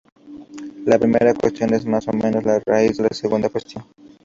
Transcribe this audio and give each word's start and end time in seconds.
La 0.83 0.97
primera 0.97 1.31
cuestión 1.35 1.75
es 1.75 1.85
más 1.85 2.07
o 2.07 2.11
menos 2.13 2.43
la 2.43 2.57
raíz 2.65 2.97
de 2.97 3.03
la 3.03 3.09
segunda 3.11 3.49
cuestión. 3.49 3.85